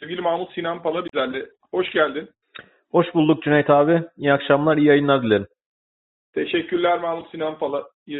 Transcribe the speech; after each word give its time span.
Sevgili 0.00 0.20
Mahmut 0.20 0.52
Sinan 0.54 0.82
Pala 0.82 1.04
bizlerle. 1.04 1.46
Hoş 1.70 1.90
geldin. 1.92 2.28
Hoş 2.90 3.14
bulduk 3.14 3.42
Cüneyt 3.42 3.70
abi. 3.70 4.02
İyi 4.16 4.32
akşamlar, 4.32 4.76
iyi 4.76 4.86
yayınlar 4.86 5.22
dilerim. 5.22 5.46
Teşekkürler 6.34 7.00
Mahmut 7.00 7.30
Sinan 7.30 7.58
Pala. 7.58 7.88
Ee, 8.08 8.12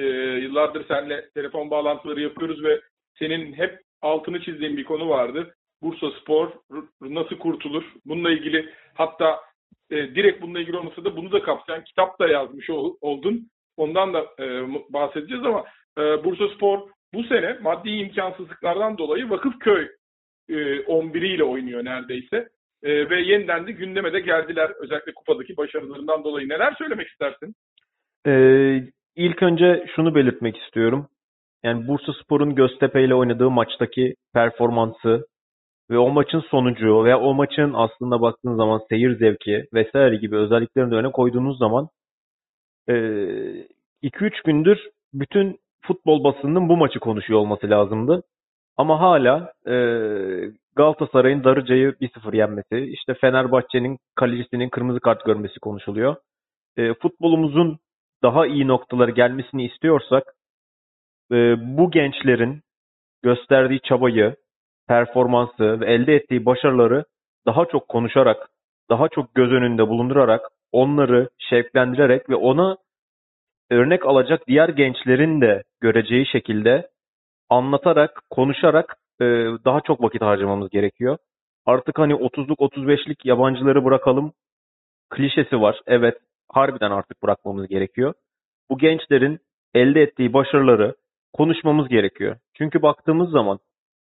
yıllardır 0.43 0.85
seninle 0.89 1.31
telefon 1.35 1.71
bağlantıları 1.71 2.21
yapıyoruz 2.21 2.65
ve 2.65 2.81
senin 3.19 3.53
hep 3.53 3.79
altını 4.03 4.41
çizdiğin 4.41 4.77
bir 4.77 4.85
konu 4.85 5.09
vardı. 5.09 5.55
Bursa 5.83 6.11
Spor 6.11 6.51
nasıl 7.01 7.39
kurtulur? 7.39 7.85
Bununla 8.07 8.31
ilgili 8.31 8.75
hatta 8.95 9.41
e, 9.91 9.97
direkt 9.97 10.43
bununla 10.43 10.61
ilgili 10.61 10.77
olmasa 10.77 11.05
da 11.05 11.17
bunu 11.17 11.33
da 11.33 11.43
kapsayan 11.43 11.85
kitap 11.85 12.21
da 12.21 12.29
yazmış 12.29 12.71
ol, 12.71 12.97
oldun. 13.01 13.49
Ondan 13.77 14.15
da 14.15 14.27
e, 14.41 14.45
bahsedeceğiz 14.93 15.45
ama 15.45 15.65
e, 15.99 16.25
Bursa 16.25 16.49
Spor 16.49 16.89
bu 17.15 17.25
sene 17.25 17.59
maddi 17.63 17.91
imkansızlıklardan 17.91 18.99
dolayı 18.99 19.31
Vakıfköy 19.31 19.89
e, 20.51 20.81
11'iyle 20.81 21.43
oynuyor 21.43 21.85
neredeyse. 21.85 22.49
E, 22.83 23.11
ve 23.11 23.21
yeniden 23.21 23.67
de 23.67 23.73
gündeme 23.73 24.13
de 24.13 24.21
geldiler. 24.21 24.71
Özellikle 24.81 25.15
kupadaki 25.15 25.57
başarılarından 25.57 26.25
dolayı. 26.25 26.49
Neler 26.49 26.75
söylemek 26.79 27.09
istersin? 27.09 27.55
Ee, 28.27 28.83
ilk 29.17 29.43
önce 29.43 29.87
şunu 29.97 30.15
belirtmek 30.15 30.57
istiyorum. 30.57 31.09
Yani 31.65 31.89
Bursa 31.89 32.13
Spor'un 32.13 32.55
Göztepe 32.55 33.05
ile 33.05 33.15
oynadığı 33.15 33.51
maçtaki 33.51 34.15
performansı 34.35 35.27
ve 35.91 35.99
o 35.99 36.11
maçın 36.11 36.41
sonucu 36.41 37.05
veya 37.05 37.21
o 37.21 37.35
maçın 37.35 37.73
aslında 37.75 38.21
baktığın 38.21 38.57
zaman 38.57 38.81
seyir 38.89 39.19
zevki 39.19 39.65
vesaire 39.75 40.17
gibi 40.17 40.37
özelliklerini 40.37 40.91
de 40.91 40.95
öne 40.95 41.13
koyduğunuz 41.13 41.59
zaman 41.59 41.89
2-3 42.89 43.67
e, 44.03 44.31
gündür 44.45 44.79
bütün 45.15 45.59
futbol 45.83 46.25
basınının 46.25 46.69
bu 46.69 46.77
maçı 46.77 46.99
konuşuyor 47.01 47.41
olması 47.41 47.71
lazımdı. 47.71 48.23
Ama 48.81 49.01
hala 49.01 49.53
e, 49.67 49.75
Galatasaray'ın 50.77 51.45
Darıca'yı 51.45 51.91
1-0 52.01 52.37
yenmesi, 52.37 52.93
işte 52.93 53.15
Fenerbahçe'nin 53.15 53.99
kalecisinin 54.15 54.69
kırmızı 54.69 55.01
kart 55.01 55.25
görmesi 55.25 55.61
konuşuluyor. 55.61 56.17
E, 56.77 56.95
futbolumuzun 56.95 57.79
daha 58.23 58.47
iyi 58.47 58.69
noktaları 58.69 59.11
gelmesini 59.11 59.67
istiyorsak 59.67 60.35
e, 61.33 61.37
bu 61.79 61.91
gençlerin 61.91 62.61
gösterdiği 63.23 63.81
çabayı, 63.81 64.37
performansı 64.89 65.81
ve 65.81 65.93
elde 65.93 66.15
ettiği 66.15 66.47
başarıları 66.47 67.05
daha 67.47 67.65
çok 67.67 67.89
konuşarak, 67.89 68.49
daha 68.91 69.09
çok 69.09 69.35
göz 69.35 69.53
önünde 69.53 69.89
bulundurarak, 69.89 70.41
onları 70.73 71.29
şevklendirerek 71.39 72.31
ve 72.31 72.35
ona 72.35 72.77
örnek 73.71 74.07
alacak 74.07 74.49
diğer 74.49 74.69
gençlerin 74.69 75.41
de 75.41 75.63
göreceği 75.81 76.27
şekilde 76.27 76.89
anlatarak, 77.51 78.23
konuşarak 78.31 78.97
e, 79.21 79.25
daha 79.65 79.81
çok 79.81 80.03
vakit 80.03 80.23
harcamamız 80.23 80.71
gerekiyor. 80.71 81.19
Artık 81.67 81.99
hani 81.99 82.13
30'luk 82.13 82.57
35'lik 82.57 83.27
yabancıları 83.27 83.85
bırakalım 83.85 84.33
klişesi 85.11 85.61
var. 85.61 85.81
Evet, 85.87 86.19
harbiden 86.49 86.91
artık 86.91 87.23
bırakmamız 87.23 87.69
gerekiyor. 87.69 88.15
Bu 88.71 88.79
gençlerin 88.79 89.39
elde 89.75 90.03
ettiği 90.03 90.33
başarıları 90.33 90.95
konuşmamız 91.33 91.89
gerekiyor. 91.89 92.37
Çünkü 92.55 92.83
baktığımız 92.83 93.31
zaman 93.31 93.59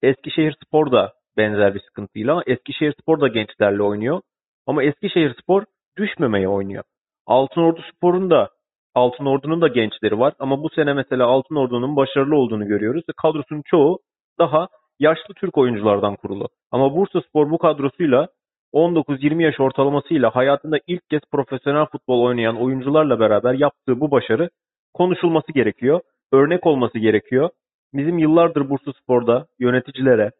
Eskişehir 0.03 0.57
Spor 0.67 0.93
da 0.93 1.13
benzer 1.37 1.75
bir 1.75 1.81
sıkıntıyla 1.81 2.43
Eskişehir 2.47 2.95
Spor 3.03 3.21
da 3.21 3.29
gençlerle 3.29 3.83
oynuyor. 3.83 4.21
Ama 4.67 4.83
Eskişehir 4.83 5.35
Spor 5.43 5.65
düşmemeye 5.99 6.49
oynuyor. 6.49 6.85
Altınordu 7.27 7.83
Spor'un 7.83 8.31
da 8.31 8.51
Altın 8.95 9.27
Ordu'nun 9.27 9.61
da 9.61 9.69
gençleri 9.69 10.19
var 10.19 10.35
ama 10.39 10.63
bu 10.63 10.71
sene 10.71 10.93
mesela 10.93 11.27
Altın 11.27 11.57
Ordu'nun 11.57 11.97
başarılı 11.97 12.37
olduğunu 12.37 12.67
görüyoruz 12.67 13.05
kadrosunun 13.17 13.63
çoğu 13.67 13.99
daha 14.39 14.69
yaşlı 15.01 15.35
Türk 15.35 15.59
oyunculardan 15.59 16.17
kurulu. 16.17 16.49
Ama 16.71 16.97
Bursa 16.97 17.21
Spor 17.21 17.51
bu 17.51 17.59
kadrosuyla 17.59 18.29
19-20 18.75 19.43
yaş 19.43 19.61
ortalamasıyla 19.61 20.35
hayatında 20.35 20.79
ilk 20.87 21.11
kez 21.11 21.21
profesyonel 21.33 21.87
futbol 21.87 22.23
oynayan 22.23 22.57
oyuncularla 22.57 23.21
beraber 23.21 23.55
yaptığı 23.55 24.01
bu 24.01 24.11
başarı 24.11 24.51
konuşulması 24.95 25.53
gerekiyor. 25.53 26.01
Örnek 26.33 26.67
olması 26.67 26.99
gerekiyor. 26.99 27.51
Bizim 27.95 28.19
yıllardır 28.19 28.71
Bursa 28.71 28.93
Spor'da 28.93 29.47
yöneticilere 29.59 30.31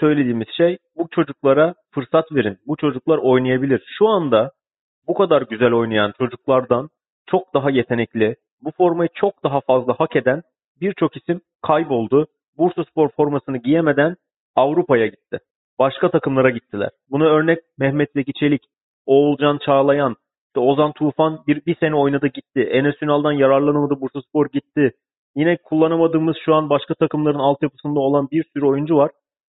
söylediğimiz 0.00 0.48
şey 0.56 0.78
bu 0.96 1.08
çocuklara 1.10 1.74
fırsat 1.94 2.32
verin. 2.32 2.58
Bu 2.66 2.76
çocuklar 2.76 3.18
oynayabilir. 3.18 3.82
Şu 3.98 4.08
anda 4.08 4.50
bu 5.08 5.14
kadar 5.14 5.42
güzel 5.42 5.72
oynayan 5.72 6.12
çocuklardan 6.18 6.88
çok 7.30 7.54
daha 7.54 7.70
yetenekli, 7.70 8.36
bu 8.60 8.70
formayı 8.70 9.08
çok 9.14 9.44
daha 9.44 9.60
fazla 9.60 9.94
hak 9.98 10.16
eden 10.16 10.42
birçok 10.80 11.16
isim 11.16 11.40
kayboldu. 11.62 12.26
Bursa 12.58 12.84
Spor 12.84 13.08
formasını 13.08 13.58
giyemeden 13.58 14.16
Avrupa'ya 14.56 15.06
gitti. 15.06 15.38
Başka 15.78 16.10
takımlara 16.10 16.50
gittiler. 16.50 16.90
Bunu 17.10 17.24
örnek 17.24 17.58
Mehmet 17.78 18.12
Zeki 18.12 18.58
Oğulcan 19.06 19.58
Çağlayan, 19.58 20.16
işte 20.46 20.60
Ozan 20.60 20.92
Tufan 20.92 21.40
bir, 21.46 21.66
bir 21.66 21.76
sene 21.76 21.94
oynadı 21.94 22.26
gitti. 22.26 22.60
Enes 22.60 23.02
Ünal'dan 23.02 23.32
yararlanamadı 23.32 24.00
Bursa 24.00 24.22
Spor 24.22 24.46
gitti. 24.52 24.92
Yine 25.36 25.56
kullanamadığımız 25.56 26.36
şu 26.44 26.54
an 26.54 26.70
başka 26.70 26.94
takımların 26.94 27.38
altyapısında 27.38 28.00
olan 28.00 28.28
bir 28.32 28.44
sürü 28.52 28.66
oyuncu 28.66 28.96
var. 28.96 29.10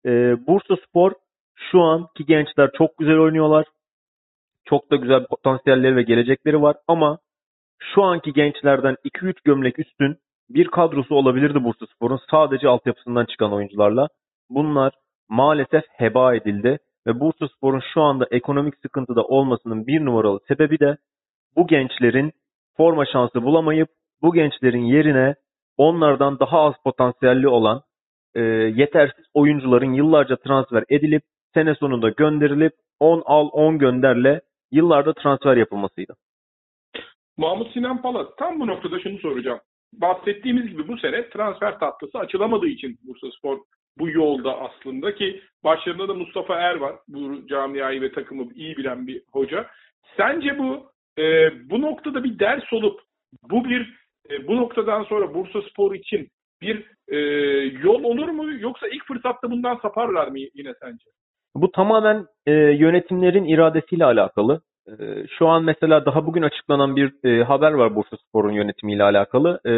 Ee, 0.06 0.48
Bursa 0.48 0.76
Spor 0.88 1.12
şu 1.56 1.82
anki 1.82 2.26
gençler 2.26 2.72
çok 2.78 2.98
güzel 2.98 3.18
oynuyorlar. 3.18 3.66
Çok 4.66 4.92
da 4.92 4.96
güzel 4.96 5.26
potansiyelleri 5.26 5.96
ve 5.96 6.04
gelecekleri 6.04 6.62
var 6.62 6.76
ama 6.88 7.18
şu 7.82 8.04
anki 8.04 8.34
gençlerden 8.34 8.96
2-3 9.06 9.34
gömlek 9.44 9.80
üstün 9.80 10.18
bir 10.50 10.68
kadrosu 10.68 11.16
olabilirdi 11.16 11.64
Bursa 11.64 11.86
Spor'un 11.86 12.20
sadece 12.32 12.68
altyapısından 12.68 13.26
çıkan 13.26 13.54
oyuncularla. 13.54 14.08
Bunlar 14.50 14.94
maalesef 15.30 15.84
heba 15.98 16.36
edildi 16.36 16.80
ve 17.08 17.20
Bursa 17.20 17.48
Spor'un 17.48 17.82
şu 17.94 18.02
anda 18.02 18.28
ekonomik 18.32 18.74
sıkıntıda 18.82 19.24
olmasının 19.24 19.88
bir 19.88 20.06
numaralı 20.06 20.40
sebebi 20.48 20.80
de 20.80 20.98
bu 21.56 21.68
gençlerin 21.68 22.32
forma 22.78 23.06
şansı 23.06 23.44
bulamayıp 23.44 23.90
bu 24.22 24.34
gençlerin 24.34 24.84
yerine 24.84 25.36
onlardan 25.78 26.40
daha 26.40 26.60
az 26.62 26.74
potansiyelli 26.84 27.48
olan 27.48 27.82
e, 28.36 28.42
yetersiz 28.76 29.26
oyuncuların 29.34 29.94
yıllarca 29.94 30.36
transfer 30.36 30.84
edilip 30.90 31.24
sene 31.54 31.76
sonunda 31.76 32.10
gönderilip 32.10 32.74
10 33.00 33.24
al 33.26 33.50
10 33.52 33.78
gönderle 33.78 34.42
yıllarda 34.72 35.14
transfer 35.14 35.58
yapılmasıydı. 35.58 36.14
Mahmut 37.38 37.74
Sinan 37.74 38.02
Pala 38.02 38.36
tam 38.36 38.60
bu 38.60 38.68
noktada 38.68 39.00
şunu 39.00 39.18
soracağım. 39.20 39.60
Bahsettiğimiz 39.94 40.68
gibi 40.68 40.88
bu 40.88 40.98
sene 40.98 41.30
transfer 41.30 41.80
tatlısı 41.80 42.18
açılamadığı 42.18 42.68
için 42.68 43.00
Bursa 43.04 43.28
Spor 43.32 43.60
bu 43.98 44.10
yolda 44.10 44.60
aslında 44.60 45.16
ki 45.16 45.42
başlarında 45.64 46.08
da 46.08 46.14
Mustafa 46.14 46.56
Er 46.56 46.76
var. 46.76 46.96
Bu 47.08 47.48
camiayı 47.48 48.02
ve 48.02 48.12
takımı 48.12 48.54
iyi 48.56 48.78
bilen 48.78 49.08
bir 49.08 49.24
hoca. 49.34 49.68
Sence 50.18 50.58
bu 50.60 50.92
e, 51.18 51.52
bu 51.70 51.82
noktada 51.82 52.24
bir 52.24 52.40
ders 52.40 52.74
olup 52.74 53.02
bu 53.50 53.66
bir 53.66 53.94
e, 54.30 54.48
bu 54.48 54.58
noktadan 54.58 55.04
sonra 55.04 55.34
Bursa 55.34 55.62
Spor 55.62 55.96
için 55.96 56.28
bir 56.62 56.86
e, 57.08 57.18
yol 57.84 58.04
olur 58.04 58.30
mu 58.30 58.52
yoksa 58.60 58.88
ilk 58.88 59.06
fırsatta 59.08 59.52
bundan 59.52 59.76
saparlar 59.76 60.28
mı 60.28 60.40
yine 60.40 60.74
sence? 60.82 61.06
Bu 61.56 61.72
tamamen 61.72 62.26
e, 62.46 62.52
yönetimlerin 62.52 63.46
iradesiyle 63.46 64.06
alakalı. 64.06 64.62
Ee, 65.00 65.26
şu 65.38 65.48
an 65.48 65.64
mesela 65.64 66.06
daha 66.06 66.26
bugün 66.26 66.42
açıklanan 66.42 66.96
bir 66.96 67.14
e, 67.24 67.44
haber 67.44 67.72
var 67.72 67.96
Bursa 67.96 68.18
Spor'un 68.18 68.52
yönetimiyle 68.52 69.04
alakalı. 69.04 69.60
E, 69.66 69.74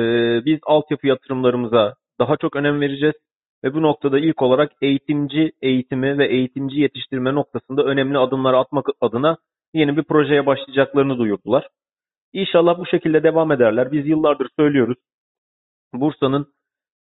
biz 0.45 0.59
altyapı 0.63 1.07
yatırımlarımıza 1.07 1.95
daha 2.19 2.37
çok 2.37 2.55
önem 2.55 2.81
vereceğiz 2.81 3.15
ve 3.63 3.73
bu 3.73 3.81
noktada 3.81 4.19
ilk 4.19 4.41
olarak 4.41 4.71
eğitimci 4.81 5.51
eğitimi 5.61 6.17
ve 6.17 6.27
eğitimci 6.27 6.79
yetiştirme 6.79 7.35
noktasında 7.35 7.83
önemli 7.83 8.17
adımlar 8.17 8.53
atmak 8.53 8.85
adına 9.01 9.37
yeni 9.73 9.97
bir 9.97 10.03
projeye 10.03 10.45
başlayacaklarını 10.45 11.17
duyurdular. 11.17 11.67
İnşallah 12.33 12.79
bu 12.79 12.85
şekilde 12.85 13.23
devam 13.23 13.51
ederler. 13.51 13.91
Biz 13.91 14.07
yıllardır 14.07 14.49
söylüyoruz. 14.59 14.97
Bursa'nın 15.93 16.53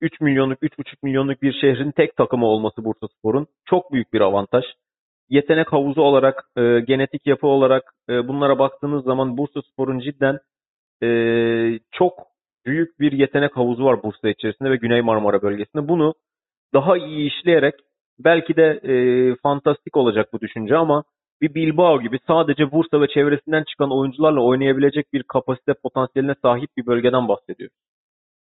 3 0.01 0.21
milyonluk, 0.21 0.63
3,5 0.63 0.95
milyonluk 1.03 1.41
bir 1.41 1.53
şehrin 1.61 1.91
tek 1.91 2.15
takımı 2.15 2.45
olması 2.45 2.85
Bursa 2.85 3.07
Spor'un 3.07 3.47
çok 3.65 3.93
büyük 3.93 4.13
bir 4.13 4.21
avantaj 4.21 4.65
yetenek 5.29 5.73
havuzu 5.73 6.01
olarak, 6.01 6.43
e, 6.57 6.79
genetik 6.79 7.27
yapı 7.27 7.47
olarak 7.47 7.83
e, 8.09 8.27
bunlara 8.27 8.59
baktığınız 8.59 9.03
zaman 9.03 9.37
Bursa 9.37 9.61
Spor'un 9.61 9.99
cidden 9.99 10.39
e, 11.03 11.09
çok 11.91 12.13
büyük 12.65 12.99
bir 12.99 13.11
yetenek 13.11 13.57
havuzu 13.57 13.85
var 13.85 14.03
Bursa 14.03 14.29
içerisinde 14.29 14.69
ve 14.69 14.75
Güney 14.75 15.01
Marmara 15.01 15.41
bölgesinde. 15.41 15.87
Bunu 15.87 16.13
daha 16.73 16.97
iyi 16.97 17.27
işleyerek 17.27 17.75
belki 18.19 18.55
de 18.55 18.79
e, 18.83 18.93
fantastik 19.35 19.97
olacak 19.97 20.29
bu 20.33 20.41
düşünce 20.41 20.77
ama 20.77 21.03
bir 21.41 21.53
Bilbao 21.53 22.01
gibi 22.01 22.19
sadece 22.27 22.71
Bursa 22.71 23.01
ve 23.01 23.07
çevresinden 23.07 23.63
çıkan 23.63 23.91
oyuncularla 23.91 24.41
oynayabilecek 24.41 25.13
bir 25.13 25.23
kapasite 25.23 25.73
potansiyeline 25.73 26.35
sahip 26.41 26.69
bir 26.77 26.85
bölgeden 26.85 27.27
bahsediyoruz. 27.27 27.75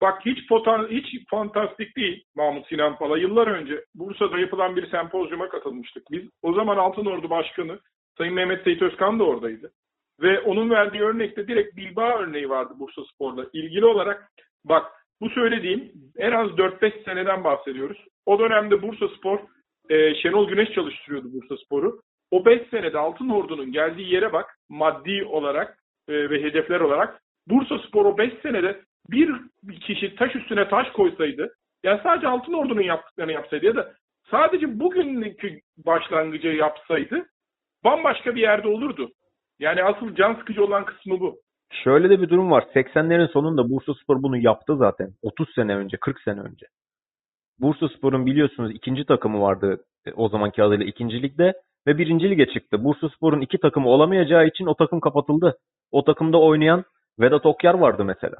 Bak 0.01 0.25
hiç 0.25 0.50
potan, 0.50 0.88
hiç 0.88 1.30
fantastik 1.30 1.97
değil 1.97 2.24
Mahmut 2.36 2.68
Sinan 2.68 2.97
Pala. 2.97 3.18
Yıllar 3.18 3.47
önce 3.47 3.86
Bursa'da 3.95 4.39
yapılan 4.39 4.75
bir 4.75 4.89
sempozyuma 4.89 5.50
katılmıştık. 5.50 6.03
Biz 6.12 6.30
o 6.42 6.53
zaman 6.53 6.77
Altın 6.77 7.06
Ordu 7.06 7.30
Başkanı 7.30 7.80
Sayın 8.18 8.33
Mehmet 8.33 8.63
Seyit 8.63 8.81
Özkan 8.81 9.19
da 9.19 9.24
oradaydı. 9.24 9.71
Ve 10.21 10.39
onun 10.39 10.69
verdiği 10.69 11.01
örnekte 11.01 11.47
direkt 11.47 11.77
Bilbao 11.77 12.19
örneği 12.19 12.50
vardı 12.50 12.74
Bursa 12.80 13.01
Spor'la. 13.13 13.45
ilgili 13.53 13.86
olarak 13.86 14.31
bak 14.65 14.86
bu 15.21 15.30
söylediğim 15.30 15.92
en 16.18 16.31
az 16.31 16.47
4-5 16.47 17.03
seneden 17.03 17.44
bahsediyoruz. 17.44 17.97
O 18.25 18.39
dönemde 18.39 18.81
Bursa 18.81 19.07
Spor 19.07 19.39
e, 19.89 20.15
Şenol 20.15 20.47
Güneş 20.47 20.69
çalıştırıyordu 20.71 21.33
Bursa 21.33 21.57
Spor'u. 21.57 22.01
O 22.31 22.45
5 22.45 22.69
senede 22.69 22.97
Altın 22.97 23.30
Ordu'nun 23.30 23.71
geldiği 23.71 24.13
yere 24.13 24.33
bak 24.33 24.57
maddi 24.69 25.25
olarak 25.25 25.77
e, 26.07 26.30
ve 26.30 26.44
hedefler 26.44 26.80
olarak 26.80 27.21
Bursa 27.47 27.80
Spor 27.80 28.06
o 28.06 28.18
5 28.18 28.33
senede 28.42 28.81
bir 29.10 29.30
kişi 29.80 30.16
taş 30.16 30.36
üstüne 30.36 30.69
taş 30.69 30.92
koysaydı 30.92 31.56
yani 31.84 32.00
sadece 32.04 32.28
Altın 32.28 32.54
Ordu'nun 32.54 32.81
yaptıklarını 32.81 33.31
yapsaydı 33.31 33.66
ya 33.66 33.75
da 33.75 33.94
sadece 34.31 34.80
bugünkü 34.80 35.60
başlangıcı 35.78 36.48
yapsaydı 36.48 37.25
bambaşka 37.84 38.36
bir 38.36 38.42
yerde 38.42 38.68
olurdu. 38.68 39.12
Yani 39.60 39.84
asıl 39.84 40.16
can 40.16 40.36
sıkıcı 40.36 40.63
olan 40.63 40.86
kısmı 40.86 41.19
bu. 41.19 41.36
Şöyle 41.84 42.10
de 42.10 42.22
bir 42.22 42.30
durum 42.30 42.52
var. 42.52 42.66
80'lerin 42.75 43.31
sonunda 43.31 43.69
Bursaspor 43.69 44.24
bunu 44.24 44.38
yaptı 44.38 44.78
zaten. 44.78 45.10
30 45.22 45.54
sene 45.56 45.75
önce, 45.75 45.98
40 45.98 46.22
sene 46.22 46.40
önce. 46.40 46.66
Bursaspor'un 47.60 48.25
biliyorsunuz 48.25 48.72
ikinci 48.75 49.06
takımı 49.06 49.42
vardı 49.42 49.84
e, 50.06 50.12
o 50.13 50.30
zamanki 50.30 50.63
adıyla 50.63 50.86
ikinci 50.86 51.22
ligde 51.22 51.54
ve 51.88 51.98
birinci 51.98 52.30
lige 52.30 52.46
çıktı. 52.46 52.84
Bursaspor'un 52.84 53.42
iki 53.42 53.57
takımı 53.57 53.90
olamayacağı 53.90 54.48
için 54.48 54.66
o 54.66 54.75
takım 54.75 55.00
kapatıldı. 55.00 55.57
O 55.92 56.04
takımda 56.04 56.42
oynayan 56.42 56.84
Vedat 57.19 57.46
Okyar 57.46 57.74
vardı 57.74 58.06
mesela. 58.06 58.36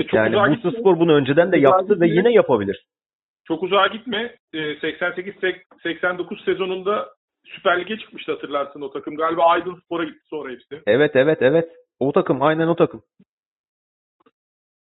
E 0.00 0.04
çok 0.04 0.14
Yani 0.14 0.34
Bursaspor 0.36 0.70
gitme. 0.70 1.00
bunu 1.00 1.14
önceden 1.14 1.52
de 1.52 1.56
Çok 1.56 1.64
yaptı 1.64 2.00
ve 2.00 2.08
yine 2.08 2.32
yapabilir. 2.32 2.86
Çok 3.44 3.62
uzağa 3.62 3.86
gitme. 3.86 4.36
E, 4.52 4.58
88-89 4.58 6.44
sezonunda 6.44 7.08
Süper 7.44 7.80
Lig'e 7.80 7.98
çıkmıştı 7.98 8.32
hatırlarsın 8.32 8.80
o 8.80 8.90
takım. 8.90 9.16
Galiba 9.16 9.44
Aydın 9.44 9.80
Spor'a 9.84 10.04
gitti 10.04 10.24
sonra 10.26 10.52
hepsi. 10.52 10.82
Evet 10.86 11.16
evet 11.16 11.38
evet. 11.40 11.68
O 12.00 12.12
takım 12.12 12.42
aynen 12.42 12.66
o 12.66 12.76
takım. 12.76 13.02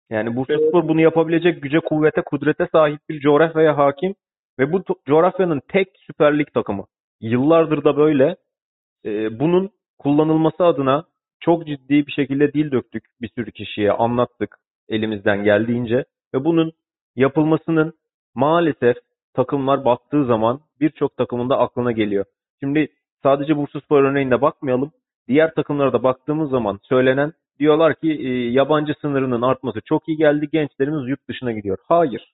Yani 0.09 0.35
Bursaspor 0.35 0.87
bunu 0.87 1.01
yapabilecek 1.01 1.63
güce, 1.63 1.79
kuvvete, 1.79 2.21
kudrete 2.21 2.67
sahip 2.71 2.99
bir 3.09 3.19
coğrafyaya 3.19 3.77
hakim 3.77 4.15
ve 4.59 4.71
bu 4.71 4.83
coğrafyanın 5.05 5.61
tek 5.67 5.87
Süper 6.07 6.39
Lig 6.39 6.47
takımı. 6.53 6.85
Yıllardır 7.21 7.83
da 7.83 7.97
böyle. 7.97 8.35
Ee, 9.05 9.39
bunun 9.39 9.69
kullanılması 9.99 10.65
adına 10.65 11.05
çok 11.39 11.67
ciddi 11.67 12.07
bir 12.07 12.11
şekilde 12.11 12.53
dil 12.53 12.71
döktük 12.71 13.03
bir 13.21 13.29
sürü 13.35 13.51
kişiye, 13.51 13.91
anlattık 13.91 14.57
elimizden 14.89 15.43
geldiğince 15.43 16.05
ve 16.33 16.45
bunun 16.45 16.71
yapılmasının 17.15 17.93
maalesef 18.35 18.97
takımlar 19.33 19.85
baktığı 19.85 20.25
zaman 20.25 20.59
birçok 20.79 21.17
takımın 21.17 21.49
da 21.49 21.57
aklına 21.59 21.91
geliyor. 21.91 22.25
Şimdi 22.59 22.87
sadece 23.23 23.57
Bursaspor 23.57 24.03
örneğinde 24.03 24.41
bakmayalım. 24.41 24.91
Diğer 25.27 25.53
takımlara 25.53 25.93
da 25.93 26.03
baktığımız 26.03 26.49
zaman 26.49 26.79
söylenen 26.83 27.33
diyorlar 27.59 27.95
ki 27.95 28.11
e, 28.11 28.51
yabancı 28.51 28.93
sınırının 29.01 29.41
artması 29.41 29.81
çok 29.85 30.07
iyi 30.09 30.17
geldi. 30.17 30.47
Gençlerimiz 30.51 31.09
yurt 31.09 31.27
dışına 31.29 31.51
gidiyor. 31.51 31.77
Hayır. 31.87 32.33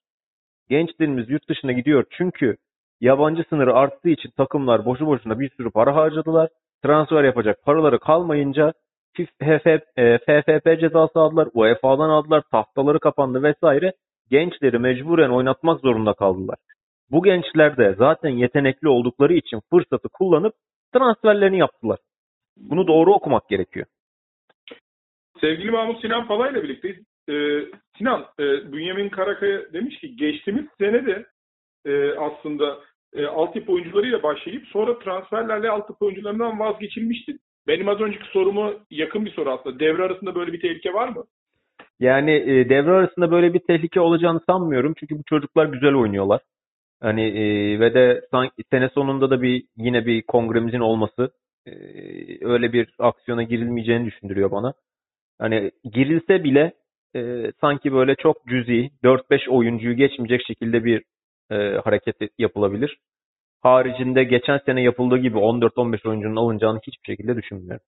Gençlerimiz 0.69 1.29
yurt 1.29 1.49
dışına 1.49 1.71
gidiyor 1.71 2.05
çünkü 2.09 2.57
yabancı 3.01 3.43
sınırı 3.49 3.73
arttığı 3.73 4.09
için 4.09 4.29
takımlar 4.29 4.85
boşu 4.85 5.05
boşuna 5.05 5.39
bir 5.39 5.49
sürü 5.49 5.71
para 5.71 5.95
harcadılar. 5.95 6.49
Transfer 6.83 7.23
yapacak 7.23 7.63
paraları 7.63 7.99
kalmayınca 7.99 8.73
FFP 9.15 10.79
cezası 10.79 11.19
aldılar. 11.19 11.49
UEFA'dan 11.53 12.09
aldılar. 12.09 12.43
Tahtaları 12.51 12.99
kapandı 12.99 13.43
vesaire. 13.43 13.93
Gençleri 14.29 14.79
mecburen 14.79 15.29
oynatmak 15.29 15.79
zorunda 15.79 16.13
kaldılar. 16.13 16.57
Bu 17.11 17.23
gençler 17.23 17.77
de 17.77 17.95
zaten 17.97 18.29
yetenekli 18.29 18.89
oldukları 18.89 19.33
için 19.33 19.61
fırsatı 19.69 20.09
kullanıp 20.09 20.53
transferlerini 20.93 21.59
yaptılar. 21.59 21.99
Bunu 22.57 22.87
doğru 22.87 23.13
okumak 23.13 23.49
gerekiyor. 23.49 23.85
Sevgili 25.41 25.71
Mahmut 25.71 26.01
Sinan 26.01 26.27
Pala 26.27 26.49
ile 26.49 26.63
birlikteyiz. 26.63 26.97
Ee, 27.29 27.59
Sinan, 27.97 28.25
e, 28.39 28.43
Bünyamin 28.73 29.09
Karakaya 29.09 29.73
demiş 29.73 29.99
ki 29.99 30.15
geçtiğimiz 30.15 30.65
sene 30.77 31.05
de 31.05 31.25
e, 31.85 32.11
aslında 32.11 32.79
e, 33.13 33.25
altyapı 33.25 33.71
oyuncularıyla 33.71 34.23
başlayıp 34.23 34.67
sonra 34.67 34.99
transferlerle 34.99 35.69
altyapı 35.69 36.05
oyuncularından 36.05 36.59
vazgeçilmişti. 36.59 37.37
Benim 37.67 37.89
az 37.89 38.01
önceki 38.01 38.25
soruma 38.25 38.73
yakın 38.91 39.25
bir 39.25 39.31
soru 39.31 39.51
aslında. 39.51 39.79
Devre 39.79 40.03
arasında 40.03 40.35
böyle 40.35 40.53
bir 40.53 40.61
tehlike 40.61 40.93
var 40.93 41.07
mı? 41.07 41.23
Yani 41.99 42.31
e, 42.31 42.69
devre 42.69 42.91
arasında 42.91 43.31
böyle 43.31 43.53
bir 43.53 43.59
tehlike 43.59 43.99
olacağını 43.99 44.41
sanmıyorum. 44.49 44.93
Çünkü 44.99 45.17
bu 45.17 45.23
çocuklar 45.29 45.65
güzel 45.65 45.93
oynuyorlar. 45.93 46.41
Hani 47.01 47.21
e, 47.21 47.79
ve 47.79 47.93
de 47.93 48.21
sanki 48.31 48.63
sene 48.71 48.89
sonunda 48.89 49.29
da 49.29 49.41
bir 49.41 49.63
yine 49.77 50.05
bir 50.05 50.21
kongremizin 50.21 50.79
olması 50.79 51.31
e, 51.65 51.71
öyle 52.45 52.73
bir 52.73 52.95
aksiyona 52.99 53.43
girilmeyeceğini 53.43 54.05
düşündürüyor 54.05 54.51
bana. 54.51 54.73
Hani 55.39 55.71
girilse 55.83 56.43
bile 56.43 56.73
e, 57.15 57.51
sanki 57.61 57.93
böyle 57.93 58.15
çok 58.15 58.47
cüzi 58.47 58.89
4-5 59.03 59.49
oyuncuyu 59.49 59.95
geçmeyecek 59.95 60.41
şekilde 60.47 60.85
bir 60.85 61.03
e, 61.51 61.55
hareket 61.83 62.15
yapılabilir. 62.37 62.97
Haricinde 63.63 64.23
geçen 64.23 64.57
sene 64.57 64.81
yapıldığı 64.81 65.17
gibi 65.17 65.37
14-15 65.37 66.09
oyuncunun 66.09 66.35
alınacağını 66.35 66.79
hiçbir 66.87 67.05
şekilde 67.05 67.35
düşünmüyorum. 67.35 67.85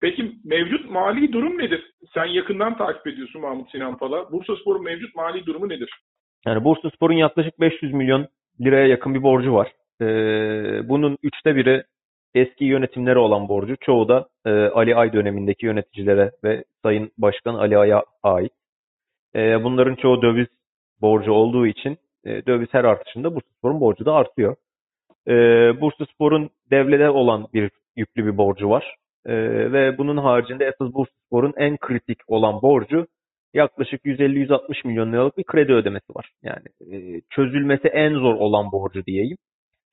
Peki 0.00 0.32
mevcut 0.44 0.90
mali 0.90 1.32
durum 1.32 1.58
nedir? 1.58 1.90
Sen 2.14 2.24
yakından 2.24 2.76
takip 2.76 3.06
ediyorsun 3.06 3.40
Mahmut 3.40 3.70
Sinan 3.70 3.98
Pala. 3.98 4.32
Bursaspor'un 4.32 4.84
mevcut 4.84 5.14
mali 5.14 5.46
durumu 5.46 5.68
nedir? 5.68 5.90
Yani 6.46 6.64
Bursaspor'un 6.64 7.14
yaklaşık 7.14 7.60
500 7.60 7.92
milyon 7.92 8.28
liraya 8.60 8.86
yakın 8.86 9.14
bir 9.14 9.22
borcu 9.22 9.54
var. 9.54 9.72
Ee, 10.00 10.88
bunun 10.88 11.18
üçte 11.22 11.56
biri 11.56 11.84
eski 12.34 12.64
yönetimlere 12.64 13.18
olan 13.18 13.48
borcu. 13.48 13.76
Çoğu 13.80 14.08
da 14.08 14.28
e, 14.46 14.50
Ali 14.50 14.96
Ay 14.96 15.12
dönemindeki 15.12 15.66
yöneticilere 15.66 16.30
ve 16.44 16.64
Sayın 16.82 17.10
Başkan 17.18 17.54
Ali 17.54 17.78
Ay'a 17.78 18.02
ait. 18.22 18.52
Ee, 19.36 19.64
bunların 19.64 19.94
çoğu 19.94 20.22
döviz 20.22 20.48
borcu 21.00 21.32
olduğu 21.32 21.66
için 21.66 21.96
e, 22.24 22.46
döviz 22.46 22.68
her 22.72 22.84
artışında 22.84 23.34
Bursaspor'un 23.34 23.80
borcu 23.80 24.04
da 24.04 24.14
artıyor. 24.14 24.56
Ee, 25.28 25.80
Bursaspor'un 25.80 26.50
devlete 26.70 27.10
olan 27.10 27.46
bir 27.54 27.70
yüklü 27.96 28.26
bir 28.26 28.36
borcu 28.36 28.70
var. 28.70 28.96
Ee, 29.26 29.72
ve 29.72 29.98
bunun 29.98 30.16
haricinde 30.16 30.64
esas 30.64 30.94
Bursaspor'un 30.94 31.54
en 31.56 31.76
kritik 31.76 32.18
olan 32.26 32.62
borcu 32.62 33.06
yaklaşık 33.54 34.04
150-160 34.04 34.86
milyon 34.86 35.12
liralık 35.12 35.38
bir 35.38 35.44
kredi 35.44 35.72
ödemesi 35.72 36.14
var. 36.14 36.30
Yani 36.42 36.66
e, 36.92 37.20
çözülmesi 37.30 37.88
en 37.88 38.14
zor 38.14 38.34
olan 38.34 38.72
borcu 38.72 39.06
diyeyim. 39.06 39.36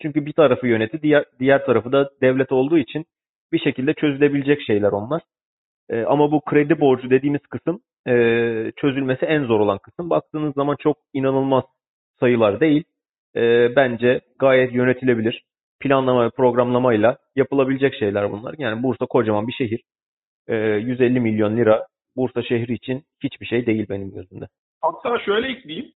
Çünkü 0.02 0.26
bir 0.26 0.34
tarafı 0.34 0.68
yöneti, 0.68 1.02
diğer 1.02 1.26
diğer 1.40 1.66
tarafı 1.66 1.92
da 1.92 2.10
devlet 2.22 2.52
olduğu 2.52 2.78
için 2.78 3.06
bir 3.52 3.60
şekilde 3.60 3.94
çözülebilecek 3.94 4.62
şeyler 4.62 4.92
onlar. 4.92 5.22
E, 5.90 6.04
ama 6.04 6.32
bu 6.32 6.42
kredi 6.42 6.80
borcu 6.80 7.10
dediğimiz 7.10 7.42
kısım 7.42 7.80
e, 8.08 8.14
çözülmesi 8.76 9.26
en 9.26 9.44
zor 9.44 9.60
olan 9.60 9.78
kısım. 9.78 10.10
Baktığınız 10.10 10.54
zaman 10.54 10.76
çok 10.80 10.98
inanılmaz 11.14 11.64
sayılar 12.20 12.60
değil. 12.60 12.84
E, 13.36 13.76
bence 13.76 14.22
gayet 14.40 14.74
yönetilebilir. 14.74 15.44
Planlama 15.80 16.26
ve 16.26 16.30
programlamayla 16.30 17.18
yapılabilecek 17.36 17.96
şeyler 17.96 18.32
bunlar. 18.32 18.56
Yani 18.58 18.84
Bursa 18.84 19.06
kocaman 19.06 19.48
bir 19.48 19.54
şehir. 19.54 19.82
E, 20.48 20.56
150 20.56 21.20
milyon 21.20 21.58
lira 21.58 21.88
Bursa 22.16 22.44
şehri 22.44 22.74
için 22.74 23.04
hiçbir 23.24 23.46
şey 23.46 23.66
değil 23.66 23.86
benim 23.90 24.12
gözümde. 24.12 24.48
Hatta 24.82 25.20
şöyle 25.20 25.48
ekleyeyim 25.48 25.92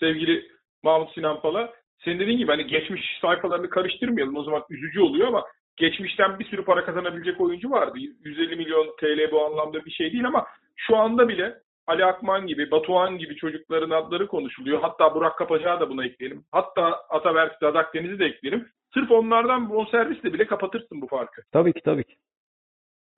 sevgili 0.00 0.48
Mahmut 0.82 1.14
Sinan 1.14 1.40
Pala. 1.40 1.72
Senin 2.04 2.20
dediğin 2.20 2.38
gibi 2.38 2.50
hani 2.50 2.66
geçmiş 2.66 3.18
sayfalarını 3.20 3.70
karıştırmayalım 3.70 4.36
o 4.36 4.42
zaman 4.42 4.62
üzücü 4.70 5.00
oluyor 5.00 5.28
ama 5.28 5.44
geçmişten 5.76 6.38
bir 6.38 6.44
sürü 6.44 6.64
para 6.64 6.84
kazanabilecek 6.84 7.40
oyuncu 7.40 7.70
vardı. 7.70 7.98
150 8.24 8.56
milyon 8.56 8.96
TL 9.00 9.30
bu 9.32 9.44
anlamda 9.44 9.84
bir 9.84 9.90
şey 9.90 10.12
değil 10.12 10.26
ama 10.26 10.46
şu 10.76 10.96
anda 10.96 11.28
bile 11.28 11.54
Ali 11.88 12.04
Akman 12.04 12.46
gibi, 12.46 12.70
Batuhan 12.70 13.18
gibi 13.18 13.36
çocukların 13.36 13.90
adları 13.90 14.26
konuşuluyor. 14.26 14.80
Hatta 14.80 15.14
Burak 15.14 15.38
Kapacak'ı 15.38 15.80
da 15.80 15.90
buna 15.90 16.04
ekleyelim. 16.04 16.44
Hatta 16.52 17.00
Ataberk 17.10 17.60
Dadak 17.60 17.94
Deniz'i 17.94 18.18
de 18.18 18.24
ekleyelim. 18.24 18.68
Sırf 18.94 19.10
onlardan 19.10 19.70
bonservisle 19.70 20.32
bile 20.32 20.46
kapatırsın 20.46 21.00
bu 21.00 21.06
farkı. 21.06 21.42
Tabii 21.52 21.72
ki 21.72 21.80
tabii 21.84 22.04
ki. 22.04 22.16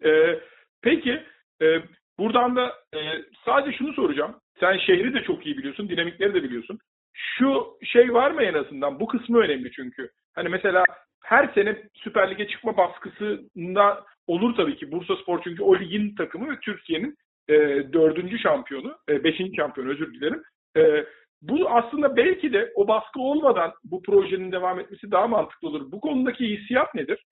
Ee, 0.04 0.40
peki 0.82 1.22
e, 1.62 1.82
buradan 2.18 2.56
da 2.56 2.74
e, 2.94 2.98
sadece 3.44 3.78
şunu 3.78 3.92
soracağım. 3.92 4.34
Sen 4.60 4.78
şehri 4.78 5.14
de 5.14 5.22
çok 5.22 5.46
iyi 5.46 5.58
biliyorsun, 5.58 5.88
dinamikleri 5.88 6.34
de 6.34 6.42
biliyorsun. 6.42 6.78
Şu 7.12 7.66
şey 7.84 8.14
var 8.14 8.30
mı 8.30 8.42
en 8.42 8.54
azından? 8.54 9.00
Bu 9.00 9.06
kısmı 9.06 9.38
önemli 9.38 9.72
çünkü. 9.72 10.10
Hani 10.34 10.48
mesela 10.48 10.84
her 11.24 11.48
sene 11.54 11.82
Süper 11.94 12.30
Lig'e 12.30 12.48
çıkma 12.48 12.76
baskısında 12.76 14.04
olur 14.26 14.56
tabii 14.56 14.76
ki. 14.76 14.92
Bursa 14.92 15.16
Spor 15.16 15.40
çünkü 15.44 15.62
o 15.62 15.78
ligin 15.78 16.14
takımı 16.14 16.52
ve 16.52 16.60
Türkiye'nin 16.60 17.16
e, 17.50 17.57
dördüncü 17.92 18.38
şampiyonu, 18.38 18.97
e, 19.09 19.25
beşinci 19.25 19.57
şampiyonu 19.57 19.90
özür 19.90 20.14
dilerim. 20.14 20.42
E, 20.76 21.04
bu 21.42 21.71
aslında 21.71 22.16
belki 22.16 22.52
de 22.52 22.73
o 22.75 22.88
baskı 22.88 23.21
olmadan 23.21 23.73
bu 23.85 24.02
projenin 24.02 24.52
devam 24.52 24.80
etmesi 24.80 25.11
daha 25.11 25.28
mantıklı 25.28 25.69
olur. 25.69 25.92
Bu 25.92 26.00
konudaki 26.00 26.47
hissiyat 26.47 26.95
nedir? 26.95 27.25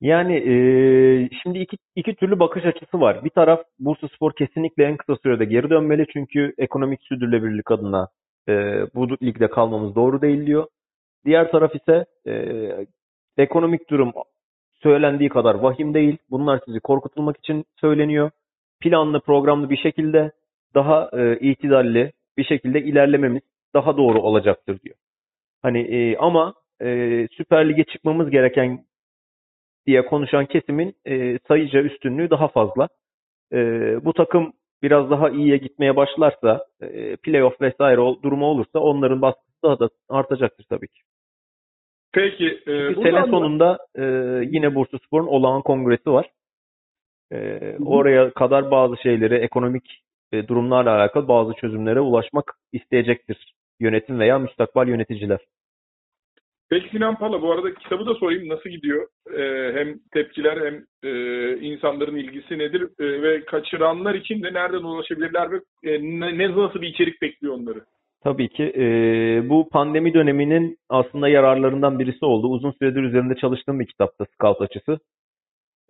Yani 0.00 0.36
e, 0.36 0.54
şimdi 1.42 1.58
iki, 1.58 1.76
iki 1.96 2.14
türlü 2.14 2.38
bakış 2.38 2.64
açısı 2.64 3.00
var. 3.00 3.24
Bir 3.24 3.30
taraf 3.30 3.60
Bursaspor 3.78 4.32
kesinlikle 4.32 4.84
en 4.84 4.96
kısa 4.96 5.16
sürede 5.16 5.44
geri 5.44 5.70
dönmeli 5.70 6.06
çünkü 6.12 6.54
ekonomik 6.58 7.02
sürdürülebilirlik 7.02 7.70
adına 7.70 8.08
e, 8.48 8.52
bu 8.94 9.08
ligde 9.22 9.50
kalmamız 9.50 9.94
doğru 9.94 10.22
değil 10.22 10.46
diyor. 10.46 10.66
Diğer 11.24 11.50
taraf 11.50 11.74
ise 11.74 12.04
e, 12.26 12.34
ekonomik 13.36 13.90
durum 13.90 14.12
söylendiği 14.82 15.28
kadar 15.28 15.54
vahim 15.54 15.94
değil. 15.94 16.18
Bunlar 16.30 16.60
sizi 16.64 16.80
korkutulmak 16.80 17.36
için 17.36 17.64
söyleniyor. 17.80 18.30
Planlı 18.80 19.20
programlı 19.20 19.70
bir 19.70 19.76
şekilde 19.76 20.32
daha 20.74 21.10
e, 21.12 21.38
itidalli 21.38 22.12
bir 22.36 22.44
şekilde 22.44 22.80
ilerlememiz 22.80 23.42
daha 23.74 23.96
doğru 23.96 24.20
olacaktır 24.20 24.80
diyor. 24.80 24.96
Hani 25.62 25.80
e, 25.80 26.16
ama 26.16 26.54
e, 26.82 27.28
Süper 27.36 27.68
Lig'e 27.68 27.84
çıkmamız 27.84 28.30
gereken 28.30 28.84
diye 29.86 30.06
konuşan 30.06 30.46
kesimin 30.46 30.94
e, 31.06 31.38
sayıca 31.48 31.82
üstünlüğü 31.82 32.30
daha 32.30 32.48
fazla. 32.48 32.88
E, 33.52 33.58
bu 34.04 34.12
takım 34.12 34.52
biraz 34.82 35.10
daha 35.10 35.30
iyiye 35.30 35.56
gitmeye 35.56 35.96
başlarsa, 35.96 36.66
e, 36.82 37.16
playoff 37.16 37.60
vesaire 37.60 38.00
ol, 38.00 38.22
durumu 38.22 38.46
olursa 38.46 38.78
onların 38.78 39.22
baskısı 39.22 39.62
daha 39.62 39.78
da 39.78 39.88
artacaktır 40.08 40.64
tabii 40.68 40.88
ki. 40.88 41.00
Peki. 42.12 42.46
E, 42.46 42.94
Çünkü 42.94 43.02
sene 43.02 43.26
sonunda 43.26 43.78
e, 43.94 44.04
yine 44.50 44.74
Bursaspor'un 44.74 45.26
olağan 45.26 45.62
kongresi 45.62 46.10
var. 46.10 46.30
E, 47.32 47.76
oraya 47.84 48.30
kadar 48.30 48.70
bazı 48.70 48.96
şeyleri, 49.02 49.34
ekonomik 49.34 50.02
e, 50.32 50.48
durumlarla 50.48 50.96
alakalı 50.96 51.28
bazı 51.28 51.54
çözümlere 51.54 52.00
ulaşmak 52.00 52.54
isteyecektir 52.72 53.54
yönetim 53.80 54.18
veya 54.18 54.38
müstakbel 54.38 54.88
yöneticiler. 54.88 55.38
Peki 56.70 56.88
Sinan 56.90 57.18
Pala 57.18 57.42
bu 57.42 57.52
arada 57.52 57.74
kitabı 57.74 58.06
da 58.06 58.14
sorayım 58.14 58.48
nasıl 58.48 58.70
gidiyor? 58.70 59.08
Ee, 59.36 59.72
hem 59.78 59.98
tepkiler 60.12 60.66
hem 60.66 60.84
e, 61.02 61.12
insanların 61.56 62.16
ilgisi 62.16 62.58
nedir 62.58 62.82
e, 62.82 63.22
ve 63.22 63.44
kaçıranlar 63.44 64.14
için 64.14 64.42
de 64.42 64.52
nereden 64.52 64.82
ulaşabilirler 64.82 65.50
ve 65.50 65.56
e, 65.82 66.02
ne, 66.02 66.52
nasıl 66.56 66.82
bir 66.82 66.88
içerik 66.88 67.22
bekliyor 67.22 67.54
onları? 67.54 67.80
Tabii 68.22 68.48
ki. 68.48 68.72
E, 68.76 68.84
bu 69.48 69.68
pandemi 69.68 70.14
döneminin 70.14 70.76
aslında 70.88 71.28
yararlarından 71.28 71.98
birisi 71.98 72.24
oldu. 72.24 72.48
Uzun 72.48 72.70
süredir 72.70 73.02
üzerinde 73.02 73.34
çalıştığım 73.34 73.80
bir 73.80 73.86
kitapta 73.86 74.26
Scout 74.34 74.60
açısı. 74.60 74.98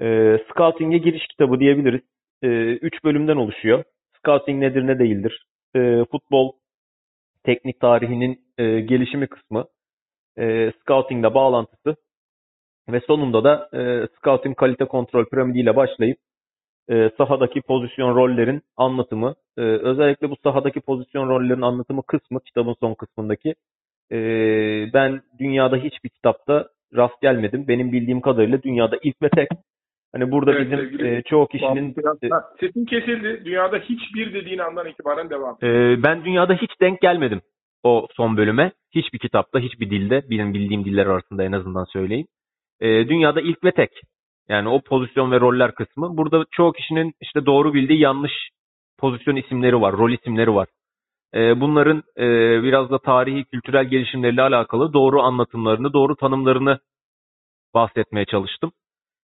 E, 0.00 0.38
Scouting'e 0.50 0.99
giriş 0.99 1.26
kitabı 1.26 1.61
diyebiliriz. 1.61 2.00
E, 2.42 2.49
üç 2.75 3.04
bölümden 3.04 3.37
oluşuyor. 3.37 3.85
Scouting 4.19 4.62
nedir 4.62 4.87
ne 4.87 4.99
değildir? 4.99 5.47
E, 5.76 6.04
futbol 6.11 6.52
teknik 7.45 7.80
tarihinin 7.80 8.40
e, 8.59 8.80
gelişimi 8.80 9.26
kısmı 9.26 9.64
e, 10.38 10.73
scouting'le 10.80 11.35
bağlantısı 11.35 11.97
ve 12.88 13.00
sonunda 13.00 13.45
da 13.45 13.69
e, 13.75 14.09
scouting 14.16 14.57
kalite 14.57 14.85
kontrol 14.85 15.25
piramidiyle 15.25 15.76
başlayıp 15.76 16.19
e, 16.90 17.11
sahadaki 17.19 17.62
pozisyon 17.62 18.14
rollerin 18.16 18.62
anlatımı, 18.76 19.35
e, 19.59 19.61
özellikle 19.61 20.30
bu 20.30 20.37
sahadaki 20.45 20.80
pozisyon 20.80 21.28
rollerin 21.28 21.62
anlatımı 21.62 22.02
kısmı 22.02 22.40
kitabın 22.40 22.75
son 22.80 22.95
kısmındaki 22.95 23.54
e, 24.12 24.19
ben 24.92 25.23
dünyada 25.38 25.76
hiçbir 25.76 26.09
kitapta 26.09 26.69
rast 26.97 27.21
gelmedim. 27.23 27.69
Benim 27.69 27.92
bildiğim 27.92 28.21
kadarıyla 28.21 28.62
dünyada 28.62 28.99
ilk 29.02 29.23
ve 29.23 29.28
tek. 29.28 29.49
Hani 30.12 30.31
burada 30.31 30.52
Evet, 30.52 30.67
bizim 30.67 30.79
sevgili 30.79 31.17
e, 31.17 31.23
çoğu 31.23 31.47
kişinin 31.49 31.97
Biraz- 31.97 32.23
e, 32.23 32.29
Ha, 32.29 32.45
Sesin 32.61 32.85
kesildi. 32.85 33.43
Dünyada 33.45 33.79
hiçbir 33.79 34.35
dediğin 34.35 34.59
andan 34.59 34.87
itibaren 34.87 35.31
devam. 35.31 35.57
Ee, 35.62 36.02
ben 36.02 36.25
dünyada 36.25 36.55
hiç 36.55 36.71
denk 36.81 37.00
gelmedim 37.00 37.40
o 37.83 38.07
son 38.17 38.37
bölüme. 38.37 38.73
Hiçbir 38.95 39.19
kitapta, 39.19 39.59
hiçbir 39.59 39.90
dilde, 39.90 40.23
benim 40.31 40.55
bildiğim 40.55 40.85
diller 40.85 41.07
arasında 41.07 41.45
en 41.45 41.52
azından 41.52 41.85
söyleyeyim. 41.85 42.26
Ee, 42.81 43.09
dünyada 43.09 43.40
ilk 43.40 43.64
ve 43.64 43.73
tek. 43.73 43.90
Yani 44.49 44.69
o 44.69 44.81
pozisyon 44.81 45.33
ve 45.33 45.40
roller 45.40 45.75
kısmı. 45.75 46.17
Burada 46.17 46.45
çoğu 46.50 46.73
kişinin 46.73 47.12
işte 47.21 47.47
doğru 47.47 47.75
bildiği 47.75 48.00
yanlış 48.00 48.33
pozisyon 48.99 49.37
isimleri 49.37 49.81
var, 49.81 49.97
rol 49.97 50.11
isimleri 50.11 50.55
var. 50.55 50.69
Ee, 51.35 51.61
bunların 51.61 52.02
e, 52.19 52.26
biraz 52.62 52.90
da 52.90 52.99
tarihi, 52.99 53.45
kültürel 53.45 53.85
gelişimleriyle 53.85 54.43
alakalı 54.43 54.93
doğru 54.93 55.21
anlatımlarını, 55.23 55.93
doğru 55.93 56.17
tanımlarını 56.17 56.79
bahsetmeye 57.75 58.25
çalıştım. 58.25 58.73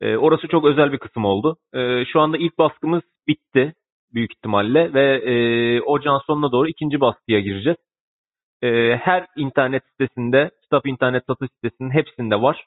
Ee, 0.01 0.17
orası 0.17 0.47
çok 0.47 0.65
özel 0.65 0.91
bir 0.91 0.97
kısım 0.97 1.25
oldu. 1.25 1.57
Ee, 1.73 2.05
şu 2.05 2.19
anda 2.19 2.37
ilk 2.37 2.57
baskımız 2.57 3.03
bitti 3.27 3.73
büyük 4.13 4.33
ihtimalle 4.33 4.93
ve 4.93 5.15
e, 5.15 5.81
ocağın 5.81 6.21
sonuna 6.27 6.51
doğru 6.51 6.67
ikinci 6.67 7.01
baskıya 7.01 7.39
gireceğiz. 7.39 7.77
E, 8.61 8.97
her 8.97 9.27
internet 9.35 9.83
sitesinde, 9.91 10.51
kitap 10.63 10.87
internet 10.87 11.23
satış 11.27 11.49
sitesinin 11.51 11.89
hepsinde 11.89 12.41
var. 12.41 12.65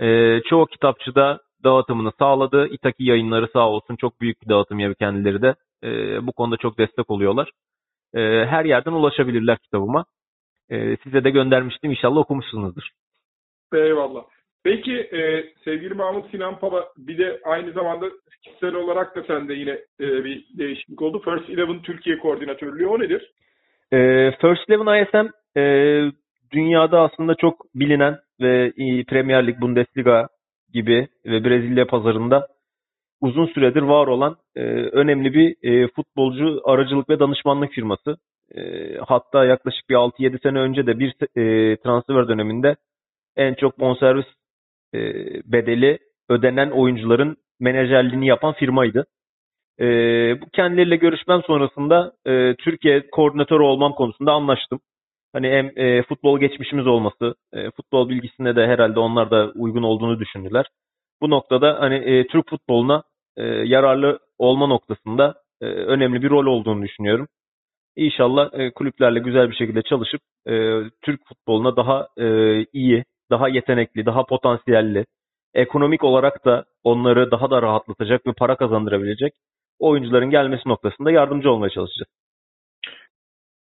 E, 0.00 0.40
çoğu 0.48 0.66
kitapçıda 0.66 1.40
dağıtımını 1.64 2.12
sağladı. 2.18 2.68
İtaki 2.68 3.04
yayınları 3.04 3.48
sağ 3.52 3.68
olsun 3.68 3.96
çok 3.96 4.20
büyük 4.20 4.42
bir 4.42 4.48
dağıtım 4.48 4.78
yapıyor 4.78 4.94
kendileri 4.94 5.42
de. 5.42 5.54
E, 5.84 5.88
bu 6.26 6.32
konuda 6.32 6.56
çok 6.56 6.78
destek 6.78 7.10
oluyorlar. 7.10 7.50
E, 8.14 8.20
her 8.46 8.64
yerden 8.64 8.92
ulaşabilirler 8.92 9.58
kitabıma. 9.58 10.04
E, 10.70 10.96
size 10.96 11.24
de 11.24 11.30
göndermiştim. 11.30 11.90
İnşallah 11.90 12.20
okumuşsunuzdur. 12.20 12.88
Eyvallah. 13.74 14.24
Peki 14.64 14.92
e, 14.92 15.44
sevgili 15.64 15.94
Mahmut 15.94 16.30
Sinan 16.30 16.58
Pala 16.58 16.88
bir 16.98 17.18
de 17.18 17.40
aynı 17.44 17.72
zamanda 17.72 18.06
kişisel 18.44 18.74
olarak 18.74 19.16
da 19.16 19.22
sende 19.22 19.54
yine 19.54 19.70
e, 20.00 20.24
bir 20.24 20.44
değişiklik 20.58 21.02
oldu. 21.02 21.22
First 21.24 21.50
Eleven 21.50 21.82
Türkiye 21.82 22.18
Koordinatörlüğü 22.18 22.86
o 22.86 23.00
nedir? 23.00 23.32
E, 23.92 23.98
First 24.40 24.70
Eleven 24.70 25.02
ISM 25.02 25.28
e, 25.60 25.64
dünyada 26.52 27.00
aslında 27.00 27.34
çok 27.34 27.74
bilinen 27.74 28.18
ve 28.40 28.72
Premier 29.08 29.46
Lig, 29.46 29.60
Bundesliga 29.60 30.28
gibi 30.72 31.08
ve 31.26 31.44
Brezilya 31.44 31.86
pazarında 31.86 32.46
uzun 33.20 33.46
süredir 33.46 33.82
var 33.82 34.06
olan 34.06 34.36
e, 34.56 34.60
önemli 34.72 35.34
bir 35.34 35.56
e, 35.62 35.88
futbolcu 35.88 36.60
aracılık 36.64 37.08
ve 37.08 37.18
danışmanlık 37.18 37.72
firması. 37.72 38.16
E, 38.54 38.60
hatta 39.06 39.44
yaklaşık 39.44 39.90
bir 39.90 39.94
6-7 39.94 40.42
sene 40.42 40.58
önce 40.58 40.86
de 40.86 40.98
bir 40.98 41.14
e, 41.20 41.76
transfer 41.76 42.28
döneminde 42.28 42.76
en 43.36 43.54
çok 43.54 43.80
bonservis 43.80 44.26
e, 44.94 45.00
bedeli 45.44 45.98
ödenen 46.28 46.70
oyuncuların 46.70 47.36
menajerliğini 47.60 48.26
yapan 48.26 48.52
firmaydı. 48.52 49.06
E, 49.80 49.86
kendileriyle 50.52 50.96
görüşmem 50.96 51.42
sonrasında 51.46 52.12
e, 52.26 52.54
Türkiye 52.54 53.10
koordinatörü 53.10 53.62
olmam 53.62 53.92
konusunda 53.92 54.32
anlaştım. 54.32 54.80
Hani 55.32 55.48
hem 55.48 55.72
e, 55.76 56.02
futbol 56.02 56.40
geçmişimiz 56.40 56.86
olması, 56.86 57.34
futbol 57.76 58.08
bilgisine 58.08 58.56
de 58.56 58.66
herhalde 58.66 59.00
onlar 59.00 59.30
da 59.30 59.52
uygun 59.54 59.82
olduğunu 59.82 60.20
düşündüler. 60.20 60.66
Bu 61.22 61.30
noktada 61.30 61.80
hani 61.80 62.26
Türk 62.30 62.50
futboluna 62.50 63.02
yararlı 63.64 64.18
olma 64.38 64.66
noktasında 64.66 65.34
önemli 65.60 66.22
bir 66.22 66.30
rol 66.30 66.46
olduğunu 66.46 66.82
düşünüyorum. 66.82 67.28
İnşallah 67.96 68.50
kulüplerle 68.74 69.18
güzel 69.18 69.50
bir 69.50 69.54
şekilde 69.54 69.82
çalışıp 69.82 70.20
Türk 71.02 71.20
futboluna 71.28 71.76
daha 71.76 72.08
iyi, 72.72 73.04
daha 73.30 73.48
yetenekli, 73.48 74.06
daha 74.06 74.24
potansiyelli, 74.24 75.06
ekonomik 75.54 76.04
olarak 76.04 76.44
da 76.44 76.64
onları 76.84 77.30
daha 77.30 77.50
da 77.50 77.62
rahatlatacak 77.62 78.26
ve 78.26 78.32
para 78.32 78.56
kazandırabilecek 78.56 79.32
oyuncuların 79.78 80.30
gelmesi 80.30 80.68
noktasında 80.68 81.10
yardımcı 81.10 81.50
olmaya 81.50 81.70
çalışacağız. 81.70 82.08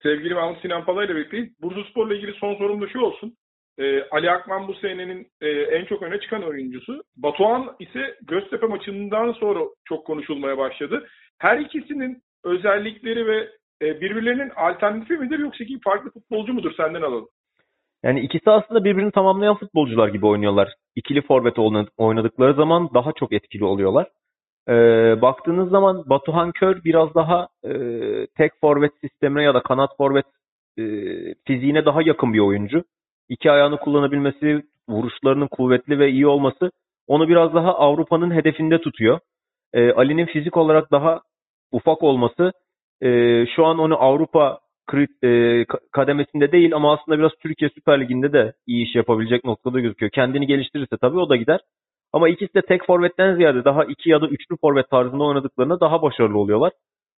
Sevgili 0.04 0.34
Mahmut 0.34 0.62
Sinan 0.62 0.86
Pala 0.86 1.06
ile 1.06 1.16
birlikteyiz. 1.16 1.62
Bursaspor'la 1.62 2.16
ilgili 2.16 2.34
son 2.34 2.56
sorum 2.56 2.82
da 2.82 2.88
şu 2.88 3.00
olsun. 3.00 3.34
E, 3.80 4.04
Ali 4.12 4.32
Akman 4.32 4.68
bu 4.68 4.74
senenin 4.74 5.28
e, 5.42 5.50
en 5.50 5.86
çok 5.86 6.02
öne 6.02 6.20
çıkan 6.20 6.44
oyuncusu. 6.44 7.04
Batuhan 7.18 7.76
ise 7.80 8.16
Göztepe 8.28 8.68
maçından 8.68 9.32
sonra 9.32 9.60
çok 9.86 10.08
konuşulmaya 10.08 10.58
başladı. 10.58 11.08
Her 11.40 11.58
ikisinin 11.58 12.22
özellikleri 12.44 13.28
ve 13.28 13.50
e, 13.82 14.02
birbirlerinin 14.02 14.50
alternatifi 14.50 15.14
midir 15.14 15.40
yoksa 15.40 15.64
iki 15.64 15.80
farklı 15.80 16.12
futbolcu 16.12 16.54
mudur 16.54 16.74
senden 16.78 17.02
alalım. 17.02 17.28
Yani 18.06 18.20
ikisi 18.20 18.52
aslında 18.52 18.84
birbirini 18.84 19.12
tamamlayan 19.12 19.56
futbolcular 19.56 20.08
gibi 20.08 20.26
oynuyorlar. 20.26 20.74
İkili 20.96 21.22
forvet 21.22 21.60
oynadıkları 21.98 22.54
zaman 22.54 22.90
daha 22.94 23.12
çok 23.12 23.34
etkili 23.34 23.66
oluyorlar. 23.66 24.08
Ee, 24.70 25.22
baktığınız 25.22 25.70
zaman 25.70 26.04
Batuhan 26.06 26.52
Kör 26.52 26.84
biraz 26.84 27.16
daha 27.16 27.48
e, 27.64 27.72
tek 28.38 28.52
forvet 28.62 28.92
sistemine 29.02 29.44
ya 29.44 29.54
da 29.54 29.64
kanat 29.64 29.98
forvet 29.98 30.26
e, 30.78 30.84
fiziğine 31.48 31.86
daha 31.86 32.02
yakın 32.02 32.34
bir 32.34 32.40
oyuncu. 32.40 32.84
İki 33.30 33.52
ayağını 33.52 33.78
kullanabilmesi, 33.78 34.64
vuruşlarının 34.90 35.48
kuvvetli 35.48 36.00
ve 36.00 36.10
iyi 36.10 36.28
olması 36.28 36.72
onu 37.08 37.28
biraz 37.28 37.54
daha 37.54 37.76
Avrupa'nın 37.76 38.32
hedefinde 38.32 38.82
tutuyor. 38.82 39.20
E, 39.74 39.92
Ali'nin 39.92 40.26
fizik 40.26 40.58
olarak 40.58 40.92
daha 40.92 41.22
ufak 41.72 42.04
olması 42.04 42.52
e, 43.02 43.10
şu 43.56 43.66
an 43.66 43.80
onu 43.80 44.02
Avrupa 44.04 44.60
e, 44.60 44.65
kademesinde 45.92 46.52
değil 46.52 46.76
ama 46.76 46.94
aslında 46.94 47.20
biraz 47.20 47.32
Türkiye 47.42 47.70
Süper 47.70 48.02
Ligi'nde 48.02 48.34
de 48.34 48.54
iyi 48.68 48.88
iş 48.88 48.96
yapabilecek 48.96 49.46
noktada 49.46 49.80
gözüküyor. 49.80 50.12
Kendini 50.12 50.48
geliştirirse 50.48 50.98
tabii 51.02 51.20
o 51.20 51.30
da 51.30 51.36
gider. 51.36 51.60
Ama 52.14 52.30
ikisi 52.30 52.54
de 52.54 52.62
tek 52.62 52.86
forvetten 52.86 53.36
ziyade 53.36 53.66
daha 53.66 53.86
iki 53.86 54.10
ya 54.10 54.22
da 54.22 54.28
üçlü 54.28 54.58
forvet 54.62 54.90
tarzında 54.90 55.24
oynadıklarında 55.24 55.80
daha 55.80 56.02
başarılı 56.02 56.38
oluyorlar. 56.38 56.72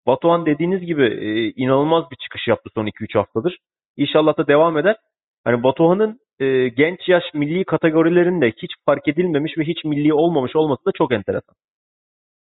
Batuhan 0.08 0.46
dediğiniz 0.46 0.82
gibi 0.86 1.06
e, 1.06 1.50
inanılmaz 1.64 2.12
bir 2.12 2.16
çıkış 2.16 2.48
yaptı 2.48 2.70
son 2.76 2.86
2-3 2.86 3.18
haftadır. 3.18 3.58
İnşallah 3.98 4.38
da 4.38 4.48
devam 4.48 4.78
eder. 4.78 4.96
Hani 5.44 5.64
Batuhan'ın 5.64 6.20
e, 6.40 6.68
genç 6.68 7.00
yaş 7.08 7.24
milli 7.34 7.66
kategorilerinde 7.66 8.52
hiç 8.52 8.72
fark 8.86 9.08
edilmemiş 9.08 9.58
ve 9.58 9.64
hiç 9.64 9.84
milli 9.84 10.14
olmamış 10.14 10.56
olması 10.56 10.86
da 10.86 10.92
çok 10.98 11.14
enteresan. 11.14 11.56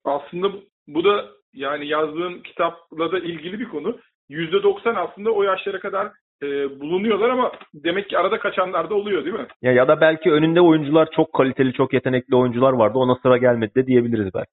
Aslında 0.06 0.52
bu 0.88 1.04
da 1.04 1.26
yani 1.54 1.88
yazdığın 1.88 2.40
kitapla 2.40 3.12
da 3.12 3.20
ilgili 3.20 3.60
bir 3.60 3.70
konu. 3.70 4.00
%90 4.30 4.98
aslında 4.98 5.32
o 5.32 5.44
yaşlara 5.44 5.80
kadar 5.80 6.12
e, 6.44 6.80
bulunuyorlar 6.80 7.30
ama 7.30 7.52
demek 7.74 8.10
ki 8.10 8.18
arada 8.18 8.40
kaçanlar 8.40 8.90
da 8.90 8.96
oluyor 8.96 9.26
değil 9.26 9.36
mi? 9.36 9.48
Ya, 9.62 9.72
ya 9.72 9.88
da 9.88 10.02
belki 10.02 10.32
önünde 10.32 10.62
oyuncular 10.62 11.08
çok 11.16 11.34
kaliteli, 11.34 11.74
çok 11.74 11.94
yetenekli 11.94 12.36
oyuncular 12.36 12.74
vardı. 12.74 12.98
Ona 12.98 13.16
sıra 13.16 13.38
gelmedi 13.38 13.76
de 13.76 13.88
diyebiliriz 13.88 14.34
belki. 14.34 14.52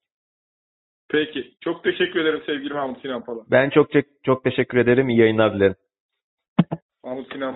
Peki. 1.09 1.51
Çok 1.61 1.83
teşekkür 1.83 2.19
ederim 2.19 2.41
sevgili 2.45 2.73
Mahmut 2.73 3.01
Sinan 3.01 3.25
Pala. 3.25 3.39
Ben 3.51 3.69
çok 3.69 3.87
çok 4.23 4.43
teşekkür 4.43 4.77
ederim. 4.77 5.09
İyi 5.09 5.19
yayınlar 5.19 5.53
dilerim. 5.53 5.75
Mahmut 7.03 7.33
Sinan 7.33 7.55